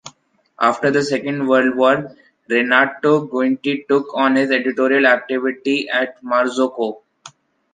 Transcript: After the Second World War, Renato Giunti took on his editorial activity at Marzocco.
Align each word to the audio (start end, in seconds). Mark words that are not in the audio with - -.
After 0.59 0.89
the 0.89 1.03
Second 1.03 1.47
World 1.47 1.75
War, 1.77 2.15
Renato 2.49 3.27
Giunti 3.27 3.87
took 3.87 4.07
on 4.15 4.35
his 4.35 4.49
editorial 4.49 5.05
activity 5.05 5.87
at 5.89 6.19
Marzocco. 6.23 7.01